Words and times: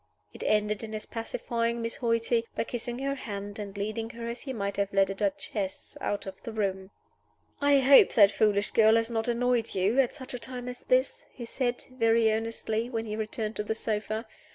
It 0.33 0.41
ended 0.47 0.83
in 0.83 0.93
his 0.93 1.05
pacifying 1.05 1.79
Miss 1.79 1.97
Hoighty, 1.97 2.45
by 2.55 2.63
kissing 2.63 2.97
her 2.97 3.13
hand, 3.13 3.59
and 3.59 3.77
leading 3.77 4.09
her 4.09 4.27
(as 4.29 4.41
he 4.41 4.51
might 4.51 4.75
have 4.77 4.91
led 4.91 5.11
a 5.11 5.13
duchess) 5.13 5.95
out 6.01 6.25
of 6.25 6.41
the 6.41 6.51
room. 6.51 6.89
"I 7.61 7.77
hope 7.77 8.13
that 8.13 8.31
foolish 8.31 8.71
girl 8.71 8.95
has 8.95 9.11
not 9.11 9.27
annoyed 9.27 9.75
you 9.75 9.99
at 9.99 10.15
such 10.15 10.33
a 10.33 10.39
time 10.39 10.67
as 10.67 10.79
this," 10.79 11.27
he 11.31 11.45
said, 11.45 11.83
very 11.91 12.31
earnestly, 12.33 12.89
when 12.89 13.05
he 13.05 13.15
returned 13.15 13.55
to 13.57 13.63
the 13.63 13.75
sofa. 13.75 14.25